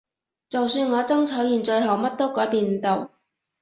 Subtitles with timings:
[0.49, 3.11] 就算我爭取完最後乜都改變唔到